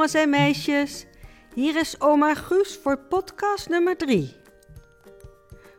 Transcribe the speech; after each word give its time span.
jongens 0.00 0.22
en 0.22 0.30
meisjes. 0.30 1.06
Hier 1.54 1.76
is 1.76 2.00
oma 2.00 2.34
Guus 2.34 2.78
voor 2.82 2.98
podcast 2.98 3.68
nummer 3.68 3.96
3. 3.96 4.34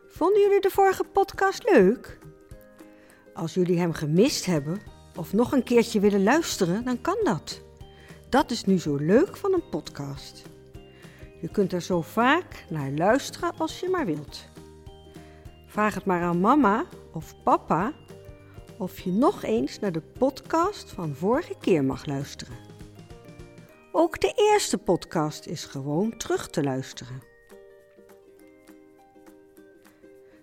Vonden 0.08 0.40
jullie 0.40 0.60
de 0.60 0.70
vorige 0.70 1.04
podcast 1.04 1.70
leuk? 1.72 2.18
Als 3.34 3.54
jullie 3.54 3.78
hem 3.78 3.92
gemist 3.92 4.46
hebben 4.46 4.80
of 5.16 5.32
nog 5.32 5.52
een 5.52 5.62
keertje 5.62 6.00
willen 6.00 6.22
luisteren, 6.22 6.84
dan 6.84 7.00
kan 7.00 7.16
dat. 7.24 7.62
Dat 8.28 8.50
is 8.50 8.64
nu 8.64 8.78
zo 8.78 8.96
leuk 8.96 9.36
van 9.36 9.52
een 9.52 9.68
podcast. 9.70 10.42
Je 11.40 11.48
kunt 11.48 11.72
er 11.72 11.82
zo 11.82 12.00
vaak 12.00 12.64
naar 12.68 12.90
luisteren 12.90 13.52
als 13.58 13.80
je 13.80 13.88
maar 13.88 14.06
wilt. 14.06 14.48
Vraag 15.66 15.94
het 15.94 16.04
maar 16.04 16.22
aan 16.22 16.40
mama 16.40 16.84
of 17.12 17.42
papa 17.42 17.92
of 18.78 19.00
je 19.00 19.10
nog 19.10 19.42
eens 19.42 19.78
naar 19.78 19.92
de 19.92 20.02
podcast 20.18 20.90
van 20.90 21.14
vorige 21.14 21.54
keer 21.60 21.84
mag 21.84 22.06
luisteren. 22.06 22.71
Ook 24.02 24.20
de 24.20 24.32
eerste 24.36 24.78
podcast 24.78 25.46
is 25.46 25.64
gewoon 25.64 26.16
terug 26.16 26.48
te 26.48 26.62
luisteren. 26.62 27.22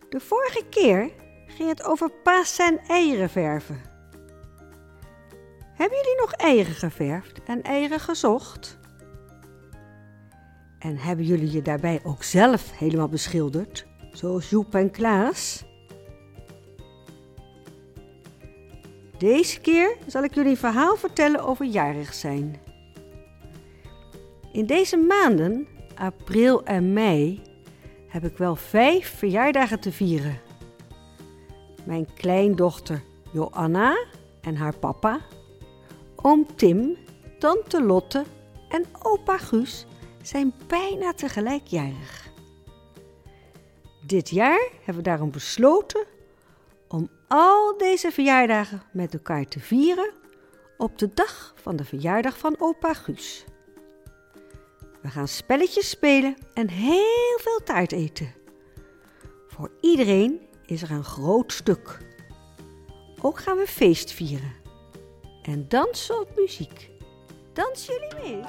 De 0.09 0.19
vorige 0.19 0.65
keer 0.69 1.11
ging 1.47 1.69
het 1.69 1.83
over 1.83 2.11
paas 2.11 2.57
en 2.57 2.79
eieren 2.87 3.29
verven. 3.29 3.81
Hebben 5.73 5.97
jullie 5.97 6.19
nog 6.19 6.31
eieren 6.31 6.73
geverfd 6.73 7.43
en 7.43 7.61
eieren 7.61 7.99
gezocht? 7.99 8.77
En 10.79 10.97
hebben 10.97 11.25
jullie 11.25 11.51
je 11.51 11.61
daarbij 11.61 11.99
ook 12.03 12.23
zelf 12.23 12.77
helemaal 12.77 13.09
beschilderd, 13.09 13.87
zoals 14.11 14.49
Joep 14.49 14.75
en 14.75 14.91
Klaas? 14.91 15.63
Deze 19.17 19.59
keer 19.59 19.97
zal 20.07 20.23
ik 20.23 20.33
jullie 20.33 20.51
een 20.51 20.57
verhaal 20.57 20.95
vertellen 20.95 21.43
over 21.43 21.65
jarig 21.65 22.13
zijn. 22.13 22.68
In 24.51 24.65
deze 24.65 24.97
maanden, 24.97 25.67
april 25.95 26.63
en 26.63 26.93
mei, 26.93 27.41
heb 28.07 28.23
ik 28.23 28.37
wel 28.37 28.55
vijf 28.55 29.17
verjaardagen 29.17 29.79
te 29.79 29.91
vieren. 29.91 30.41
Mijn 31.85 32.13
kleindochter 32.13 33.03
Joanna 33.33 34.05
en 34.41 34.55
haar 34.55 34.77
papa, 34.77 35.19
oom 36.15 36.55
Tim, 36.55 36.97
tante 37.39 37.83
Lotte 37.83 38.23
en 38.69 38.85
opa 39.01 39.37
Guus 39.37 39.85
zijn 40.21 40.53
bijna 40.67 41.13
tegelijk 41.13 41.67
jarig. 41.67 42.27
Dit 44.05 44.29
jaar 44.29 44.69
hebben 44.77 44.95
we 45.03 45.09
daarom 45.09 45.31
besloten 45.31 46.05
om 46.87 47.09
al 47.27 47.77
deze 47.77 48.11
verjaardagen 48.11 48.81
met 48.93 49.13
elkaar 49.13 49.45
te 49.45 49.59
vieren 49.59 50.11
op 50.77 50.97
de 50.97 51.09
dag 51.13 51.53
van 51.55 51.75
de 51.75 51.85
verjaardag 51.85 52.37
van 52.37 52.55
opa 52.59 52.93
Guus. 52.93 53.45
We 55.01 55.09
gaan 55.09 55.27
spelletjes 55.27 55.89
spelen 55.89 56.35
en 56.53 56.69
heel 56.69 57.37
veel 57.41 57.59
taart 57.63 57.91
eten. 57.91 58.33
Voor 59.47 59.71
iedereen 59.81 60.41
is 60.65 60.81
er 60.81 60.91
een 60.91 61.03
groot 61.03 61.53
stuk. 61.53 61.97
Ook 63.21 63.39
gaan 63.39 63.57
we 63.57 63.67
feest 63.67 64.11
vieren. 64.11 64.53
En 65.41 65.67
dansen 65.67 66.19
op 66.19 66.29
muziek. 66.35 66.89
Dansen 67.53 67.93
jullie 67.93 68.15
mee? 68.21 68.43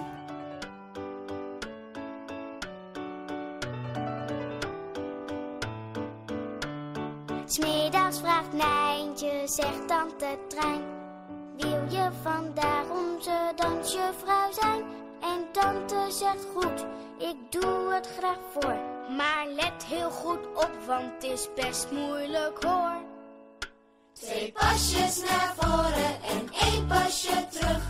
Smiddags 7.45 8.19
vraagt 8.19 8.53
Nijntje, 8.53 9.43
zegt 9.45 9.89
tante 9.89 10.39
Trein. 10.49 10.83
Wil 11.57 11.85
je 11.89 12.09
vandaag 12.23 12.85
onze 12.91 13.53
dansjuffrouw 13.57 14.53
zijn? 14.53 14.85
En 15.21 15.47
tante 15.53 16.07
zegt 16.09 16.47
goed, 16.55 16.87
ik 17.19 17.37
doe 17.51 17.93
het 17.93 18.09
graag 18.19 18.39
voor. 18.53 18.79
Maar 19.17 19.47
let 19.49 19.85
heel 19.85 20.11
goed 20.11 20.47
op, 20.55 20.71
want 20.87 21.13
het 21.13 21.23
is 21.23 21.49
best 21.55 21.91
moeilijk 21.91 22.65
hoor. 22.65 23.03
Twee 24.13 24.53
pasjes 24.53 25.23
naar 25.23 25.55
voren 25.57 26.23
en 26.23 26.49
één 26.61 26.87
pasje 26.87 27.47
terug. 27.51 27.83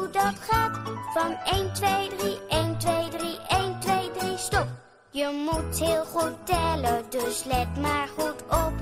Hoe 0.00 0.10
dat 0.10 0.34
gaat. 0.40 0.78
Van 1.14 1.36
1, 1.44 1.72
2, 1.72 2.08
3, 2.16 2.38
1, 2.48 2.78
2, 2.78 3.08
3, 3.08 3.38
1, 3.48 3.80
2, 3.80 4.10
3, 4.18 4.36
stop. 4.38 4.66
Je 5.10 5.48
moet 5.50 5.78
heel 5.78 6.04
goed 6.04 6.46
tellen, 6.46 7.04
dus 7.10 7.44
let 7.44 7.76
maar 7.80 8.08
goed 8.18 8.42
op. 8.42 8.72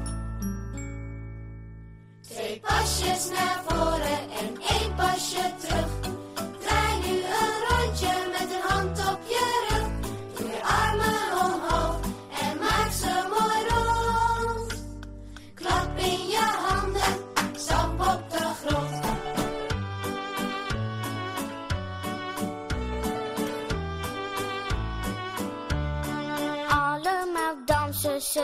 Twee 2.21 2.61
pasjes 2.61 3.29
naar 3.31 3.63
voren 3.67 4.21
en 4.41 4.61
één 4.69 4.95
pasje 4.95 5.53
terug. 5.59 5.98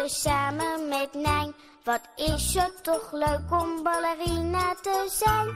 Samen 0.08 0.88
met 0.88 1.14
Nijn. 1.14 1.54
Wat 1.84 2.00
is 2.16 2.54
het 2.54 2.84
toch 2.84 3.12
leuk 3.12 3.50
om 3.62 3.82
ballerina 3.82 4.74
te 4.82 5.08
zijn? 5.10 5.48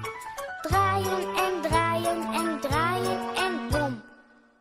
Draaien 0.63 1.37
en 1.37 1.61
draaien 1.63 2.33
en 2.33 2.61
draaien 2.61 3.35
en 3.35 3.69
bom. 3.71 4.03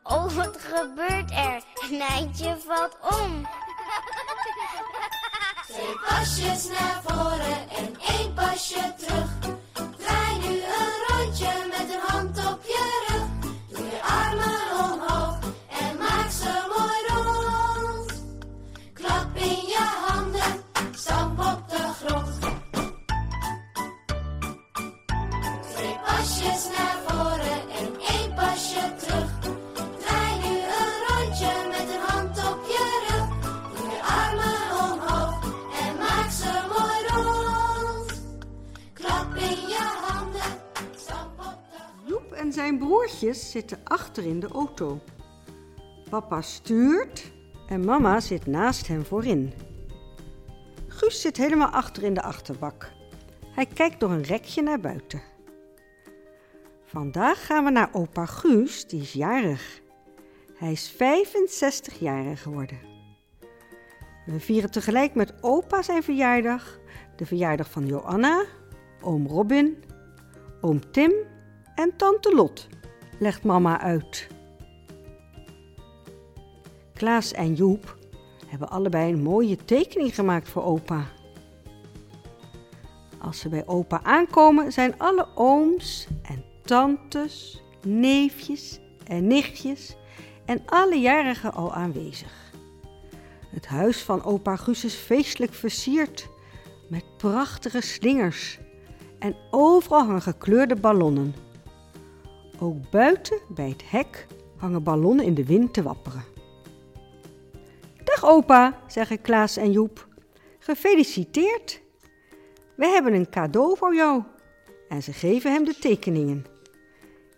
Oh, 0.03 0.31
wat 0.31 0.57
gebeurt 0.59 1.31
er? 1.31 1.63
Nijntje 1.89 2.57
valt 2.67 2.97
om. 3.21 3.47
Twee 5.67 5.99
pasjes 6.07 6.67
naar 6.67 7.01
voren 7.03 7.69
en 7.69 7.95
één 7.99 8.33
pasje 8.33 8.93
terug. 8.97 9.56
Zijn 42.77 42.89
broertjes 42.89 43.51
zitten 43.51 43.79
achter 43.83 44.25
in 44.25 44.39
de 44.39 44.47
auto. 44.47 44.99
Papa 46.09 46.41
stuurt 46.41 47.31
en 47.67 47.85
mama 47.85 48.19
zit 48.19 48.45
naast 48.45 48.87
hem 48.87 49.05
voorin. 49.05 49.53
Guus 50.87 51.21
zit 51.21 51.37
helemaal 51.37 51.69
achter 51.69 52.03
in 52.03 52.13
de 52.13 52.21
achterbak. 52.21 52.91
Hij 53.51 53.65
kijkt 53.65 53.99
door 53.99 54.11
een 54.11 54.23
rekje 54.23 54.61
naar 54.61 54.79
buiten. 54.79 55.21
Vandaag 56.85 57.45
gaan 57.45 57.63
we 57.63 57.69
naar 57.69 57.89
opa 57.91 58.25
Guus, 58.25 58.87
die 58.87 59.01
is 59.01 59.13
jarig. 59.13 59.81
Hij 60.57 60.71
is 60.71 60.89
65 60.89 61.99
jaar 61.99 62.37
geworden. 62.37 62.79
We 64.25 64.39
vieren 64.39 64.71
tegelijk 64.71 65.15
met 65.15 65.33
opa 65.41 65.81
zijn 65.81 66.03
verjaardag, 66.03 66.79
de 67.15 67.25
verjaardag 67.25 67.71
van 67.71 67.85
Joanna, 67.85 68.45
oom 69.01 69.27
Robin, 69.27 69.83
oom 70.61 70.91
Tim 70.91 71.13
en 71.77 71.93
tante 71.97 72.35
Lot, 72.35 72.67
legt 73.19 73.43
mama 73.43 73.79
uit. 73.79 74.27
Klaas 76.93 77.31
en 77.31 77.53
Joep 77.53 77.97
hebben 78.47 78.69
allebei 78.69 79.13
een 79.13 79.21
mooie 79.21 79.55
tekening 79.65 80.15
gemaakt 80.15 80.49
voor 80.49 80.63
opa. 80.63 81.05
Als 83.19 83.39
ze 83.39 83.49
bij 83.49 83.67
opa 83.67 84.03
aankomen, 84.03 84.71
zijn 84.71 84.97
alle 84.97 85.27
ooms 85.35 86.07
en 86.21 86.43
tantes, 86.63 87.63
neefjes 87.83 88.79
en 89.05 89.27
nichtjes 89.27 89.95
en 90.45 90.61
alle 90.65 90.99
jarigen 90.99 91.53
al 91.53 91.73
aanwezig. 91.73 92.51
Het 93.49 93.67
huis 93.67 94.03
van 94.03 94.23
opa 94.23 94.55
Guus 94.55 94.85
is 94.85 94.95
feestelijk 94.95 95.53
versierd 95.53 96.29
met 96.89 97.17
prachtige 97.17 97.81
slingers 97.81 98.59
en 99.19 99.35
overal 99.51 100.05
hangen 100.05 100.21
gekleurde 100.21 100.75
ballonnen. 100.75 101.35
Ook 102.59 102.89
buiten 102.89 103.39
bij 103.49 103.69
het 103.69 103.89
hek 103.89 104.27
hangen 104.57 104.83
ballonnen 104.83 105.25
in 105.25 105.33
de 105.33 105.45
wind 105.45 105.73
te 105.73 105.83
wapperen. 105.83 106.23
Dag 108.03 108.25
opa, 108.25 108.79
zeggen 108.87 109.21
Klaas 109.21 109.57
en 109.57 109.71
Joep. 109.71 110.07
Gefeliciteerd. 110.59 111.81
We 112.75 112.85
hebben 112.87 113.13
een 113.13 113.29
cadeau 113.29 113.77
voor 113.77 113.95
jou. 113.95 114.23
En 114.89 115.03
ze 115.03 115.13
geven 115.13 115.51
hem 115.51 115.63
de 115.63 115.75
tekeningen. 115.79 116.45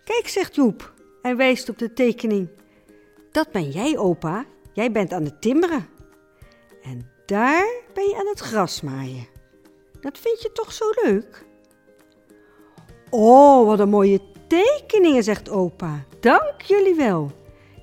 Kijk, 0.04 0.28
zegt 0.28 0.56
Joep 0.56 0.94
en 1.22 1.38
wijst 1.38 1.70
op 1.70 1.78
de 1.78 1.94
tekening. 1.94 2.50
Dat 3.32 3.52
ben 3.52 3.70
jij, 3.70 3.98
opa. 3.98 4.46
Jij 4.74 4.92
bent 4.92 5.14
aan 5.14 5.24
het 5.24 5.42
timmeren. 5.42 5.88
En 6.82 7.12
daar 7.26 7.68
ben 7.94 8.04
je 8.04 8.16
aan 8.20 8.28
het 8.28 8.40
gras 8.40 8.82
maaien. 8.82 9.28
Dat 10.02 10.18
vind 10.18 10.42
je 10.42 10.52
toch 10.52 10.74
zo 10.74 10.86
leuk? 11.04 11.46
Oh, 13.10 13.66
wat 13.66 13.80
een 13.80 13.90
mooie 13.90 14.29
tekeningen, 14.50 15.24
zegt 15.24 15.50
opa. 15.50 16.04
Dank 16.20 16.62
jullie 16.62 16.96
wel. 16.96 17.32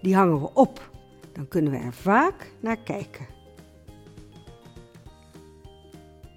Die 0.02 0.14
hangen 0.14 0.40
we 0.40 0.48
op. 0.54 0.90
Dan 1.32 1.48
kunnen 1.48 1.72
we 1.72 1.78
er 1.78 1.92
vaak 1.92 2.52
naar 2.60 2.76
kijken. 2.76 3.26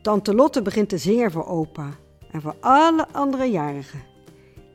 Tante 0.01 0.35
Lotte 0.35 0.61
begint 0.61 0.89
te 0.89 0.97
zingen 0.97 1.31
voor 1.31 1.45
opa 1.45 1.89
en 2.31 2.41
voor 2.41 2.55
alle 2.59 3.07
andere 3.11 3.45
jarigen. 3.45 4.03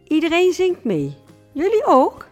Iedereen 0.05 0.53
zingt 0.53 0.85
mee. 0.85 1.17
Jullie 1.53 1.87
ook? 1.87 2.29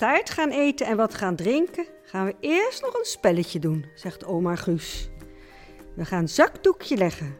Taart 0.00 0.30
gaan 0.30 0.50
eten 0.50 0.86
en 0.86 0.96
wat 0.96 1.14
gaan 1.14 1.36
drinken, 1.36 1.86
gaan 2.04 2.26
we 2.26 2.36
eerst 2.40 2.82
nog 2.82 2.94
een 2.94 3.04
spelletje 3.04 3.58
doen, 3.58 3.84
zegt 3.94 4.24
oma 4.24 4.56
Guus. 4.56 5.10
We 5.96 6.04
gaan 6.04 6.28
zakdoekje 6.28 6.96
leggen, 6.96 7.36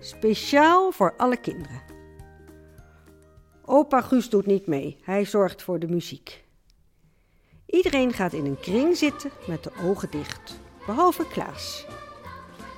speciaal 0.00 0.92
voor 0.92 1.14
alle 1.16 1.36
kinderen. 1.36 1.82
Opa 3.64 4.00
Guus 4.00 4.28
doet 4.28 4.46
niet 4.46 4.66
mee, 4.66 4.98
hij 5.02 5.24
zorgt 5.24 5.62
voor 5.62 5.78
de 5.78 5.88
muziek. 5.88 6.44
Iedereen 7.66 8.12
gaat 8.12 8.32
in 8.32 8.44
een 8.44 8.60
kring 8.60 8.96
zitten 8.96 9.30
met 9.46 9.62
de 9.62 9.70
ogen 9.82 10.10
dicht, 10.10 10.60
behalve 10.86 11.26
Klaas. 11.28 11.86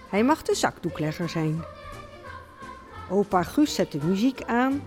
Hij 0.08 0.24
mag 0.24 0.42
de 0.42 0.54
zakdoeklegger 0.54 1.28
zijn. 1.28 1.64
Opa 3.10 3.42
Guus 3.42 3.74
zet 3.74 3.92
de 3.92 4.00
muziek 4.04 4.42
aan 4.42 4.82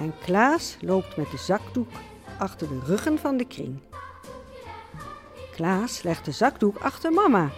en 0.00 0.14
Klaas 0.24 0.76
loopt 0.80 1.16
met 1.16 1.30
de 1.30 1.38
zakdoek 1.38 1.90
achter 2.38 2.68
de 2.68 2.80
ruggen 2.84 3.18
van 3.18 3.36
de 3.36 3.44
kring. 3.44 3.80
Klaas 5.54 6.02
legt 6.02 6.24
de 6.24 6.32
zakdoek 6.32 6.78
achter 6.78 7.12
mama. 7.12 7.50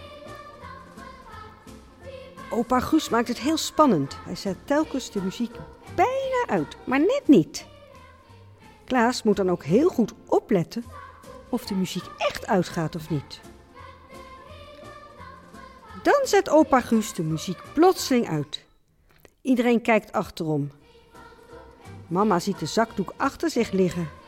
Opa 2.49 2.79
Guus 2.79 3.09
maakt 3.09 3.27
het 3.27 3.39
heel 3.39 3.57
spannend. 3.57 4.17
Hij 4.25 4.35
zet 4.35 4.57
telkens 4.65 5.11
de 5.11 5.21
muziek 5.21 5.55
bijna 5.95 6.45
uit, 6.47 6.77
maar 6.83 6.99
net 6.99 7.23
niet. 7.25 7.65
Klaas 8.85 9.23
moet 9.23 9.35
dan 9.35 9.49
ook 9.49 9.63
heel 9.63 9.89
goed 9.89 10.13
opletten 10.25 10.83
of 11.49 11.65
de 11.65 11.75
muziek 11.75 12.03
echt 12.17 12.47
uitgaat 12.47 12.95
of 12.95 13.09
niet. 13.09 13.41
Dan 16.03 16.21
zet 16.23 16.49
opa 16.49 16.81
Guus 16.81 17.13
de 17.13 17.23
muziek 17.23 17.57
plotseling 17.73 18.29
uit. 18.29 18.63
Iedereen 19.41 19.81
kijkt 19.81 20.11
achterom. 20.11 20.71
Mama 22.07 22.39
ziet 22.39 22.59
de 22.59 22.65
zakdoek 22.65 23.13
achter 23.17 23.49
zich 23.49 23.71
liggen. 23.71 24.18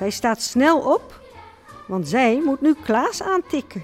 Zij 0.00 0.10
staat 0.10 0.42
snel 0.42 0.78
op, 0.78 1.20
want 1.86 2.08
zij 2.08 2.40
moet 2.44 2.60
nu 2.60 2.74
Klaas 2.74 3.22
aantikken. 3.22 3.82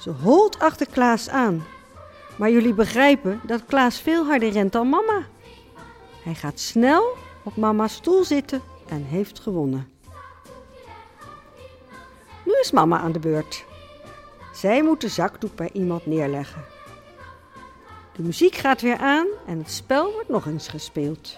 Ze 0.00 0.10
holt 0.10 0.58
achter 0.58 0.86
Klaas 0.90 1.28
aan. 1.28 1.64
Maar 2.36 2.50
jullie 2.50 2.74
begrijpen 2.74 3.40
dat 3.46 3.64
Klaas 3.66 4.00
veel 4.00 4.24
harder 4.26 4.48
rent 4.48 4.72
dan 4.72 4.88
mama. 4.88 5.26
Hij 6.22 6.34
gaat 6.34 6.60
snel 6.60 7.16
op 7.42 7.56
mama's 7.56 7.94
stoel 7.94 8.24
zitten 8.24 8.62
en 8.88 9.04
heeft 9.04 9.40
gewonnen. 9.40 9.88
Nu 12.44 12.52
is 12.60 12.70
mama 12.70 12.98
aan 12.98 13.12
de 13.12 13.18
beurt. 13.18 13.64
Zij 14.52 14.82
moet 14.82 15.00
de 15.00 15.08
zakdoek 15.08 15.54
bij 15.54 15.70
iemand 15.72 16.06
neerleggen. 16.06 16.64
De 18.12 18.22
muziek 18.22 18.54
gaat 18.54 18.80
weer 18.80 18.98
aan 18.98 19.26
en 19.46 19.58
het 19.58 19.70
spel 19.70 20.12
wordt 20.12 20.28
nog 20.28 20.46
eens 20.46 20.68
gespeeld. 20.68 21.36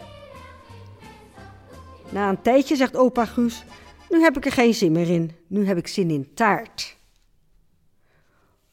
Na 2.11 2.29
een 2.29 2.43
tijdje 2.43 2.77
zegt 2.77 2.97
opa 2.97 3.25
Guus: 3.25 3.65
Nu 4.09 4.21
heb 4.21 4.37
ik 4.37 4.45
er 4.45 4.53
geen 4.53 4.75
zin 4.75 4.93
meer 4.93 5.09
in. 5.11 5.31
Nu 5.47 5.67
heb 5.67 5.77
ik 5.77 5.87
zin 5.89 6.11
in 6.11 6.35
taart. 6.35 6.97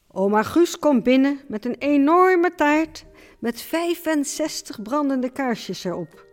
Oma 0.08 0.42
Guus 0.42 0.78
komt 0.78 1.02
binnen 1.02 1.40
met 1.48 1.64
een 1.64 1.76
enorme 1.78 2.54
taart 2.54 3.04
met 3.38 3.60
65 3.60 4.82
brandende 4.82 5.30
kaarsjes 5.30 5.84
erop. 5.84 6.24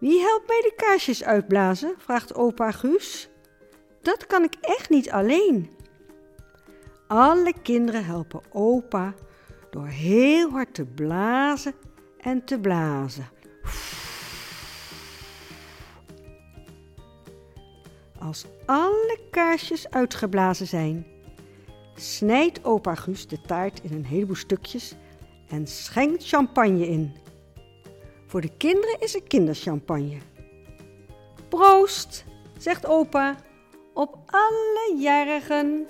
Wie 0.00 0.20
helpt 0.20 0.48
mij 0.48 0.60
de 0.60 0.72
kaarsjes 0.76 1.24
uitblazen? 1.24 1.94
vraagt 1.98 2.34
opa 2.34 2.70
Guus. 2.70 3.28
Dat 4.02 4.26
kan 4.26 4.42
ik 4.42 4.54
echt 4.60 4.90
niet 4.90 5.10
alleen. 5.10 5.70
Alle 7.06 7.52
kinderen 7.62 8.04
helpen 8.04 8.40
opa 8.52 9.14
door 9.70 9.86
heel 9.86 10.50
hard 10.50 10.74
te 10.74 10.84
blazen 10.84 11.74
en 12.18 12.44
te 12.44 12.60
blazen. 12.60 13.28
Als 18.20 18.44
alle 18.66 19.18
kaarsjes 19.30 19.90
uitgeblazen 19.90 20.66
zijn, 20.66 21.06
snijdt 21.94 22.64
opa 22.64 22.94
Guus 22.94 23.26
de 23.26 23.40
taart 23.40 23.80
in 23.82 23.92
een 23.92 24.04
heleboel 24.04 24.36
stukjes 24.36 24.94
en 25.48 25.66
schenkt 25.66 26.28
champagne 26.28 26.86
in. 26.86 27.16
Voor 28.26 28.40
de 28.40 28.56
kinderen 28.56 29.00
is 29.00 29.14
er 29.14 29.22
kinderchampagne. 29.22 30.18
Proost, 31.48 32.24
zegt 32.58 32.86
opa, 32.86 33.36
op 33.94 34.18
alle 34.26 34.96
jarigen. 34.98 35.86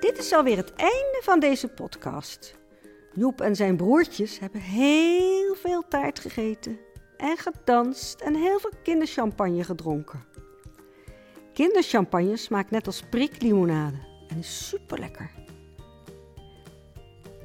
Dit 0.00 0.18
is 0.18 0.32
alweer 0.32 0.56
het 0.56 0.72
einde 0.74 1.20
van 1.22 1.40
deze 1.40 1.68
podcast. 1.68 2.54
Joep 3.16 3.40
en 3.40 3.56
zijn 3.56 3.76
broertjes 3.76 4.38
hebben 4.38 4.60
heel 4.60 5.54
veel 5.54 5.82
taart 5.88 6.18
gegeten 6.18 6.78
en 7.16 7.36
gedanst 7.36 8.20
en 8.20 8.34
heel 8.34 8.58
veel 8.58 8.72
kinderchampagne 8.82 9.64
gedronken. 9.64 10.24
Kinderchampagne 11.52 12.36
smaakt 12.36 12.70
net 12.70 12.86
als 12.86 13.02
priklimonade 13.10 13.96
en 14.28 14.38
is 14.38 14.68
super 14.68 14.98
lekker. 14.98 15.30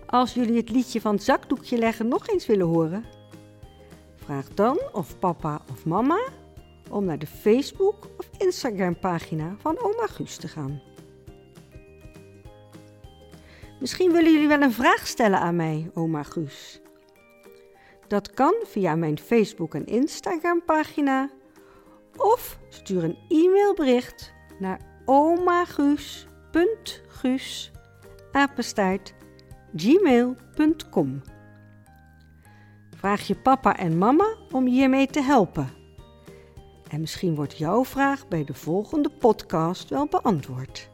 Als 0.05 0.33
jullie 0.33 0.57
het 0.57 0.69
liedje 0.69 1.01
van 1.01 1.19
zakdoekje 1.19 1.77
leggen 1.77 2.07
nog 2.07 2.27
eens 2.27 2.45
willen 2.45 2.67
horen, 2.67 3.05
vraag 4.15 4.47
dan 4.47 4.79
of 4.91 5.19
papa 5.19 5.61
of 5.71 5.85
mama 5.85 6.27
om 6.89 7.05
naar 7.05 7.19
de 7.19 7.27
Facebook 7.27 8.07
of 8.17 8.29
Instagram 8.37 8.99
pagina 8.99 9.55
van 9.57 9.79
oma 9.79 10.07
Guus 10.07 10.35
te 10.35 10.47
gaan. 10.47 10.90
Misschien 13.81 14.11
willen 14.11 14.31
jullie 14.31 14.47
wel 14.47 14.61
een 14.61 14.71
vraag 14.71 15.07
stellen 15.07 15.39
aan 15.39 15.55
mij, 15.55 15.91
oma 15.93 16.23
Guus. 16.23 16.81
Dat 18.07 18.31
kan 18.31 18.53
via 18.63 18.95
mijn 18.95 19.19
Facebook 19.19 19.75
en 19.75 19.85
Instagram 19.85 20.65
pagina 20.65 21.29
of 22.17 22.59
stuur 22.69 23.03
een 23.03 23.17
e-mailbericht 23.27 24.33
naar 24.59 24.79
omaguus.guus 25.05 27.71
gmail.com. 29.75 31.21
Vraag 32.95 33.27
je 33.27 33.35
papa 33.35 33.77
en 33.77 33.97
mama 33.97 34.35
om 34.51 34.65
hiermee 34.65 35.07
te 35.07 35.21
helpen. 35.21 35.69
En 36.89 36.99
misschien 36.99 37.35
wordt 37.35 37.57
jouw 37.57 37.85
vraag 37.85 38.27
bij 38.27 38.43
de 38.43 38.53
volgende 38.53 39.09
podcast 39.09 39.89
wel 39.89 40.07
beantwoord. 40.07 40.90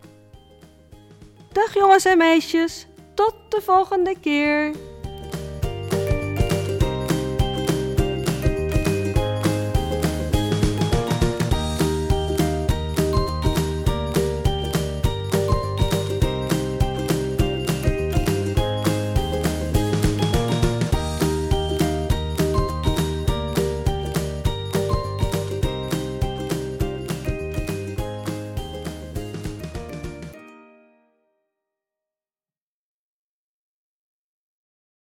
Dag 1.57 1.73
jongens 1.73 2.05
en 2.05 2.17
meisjes, 2.17 2.87
tot 3.13 3.35
de 3.49 3.61
volgende 3.61 4.15
keer. 4.21 4.71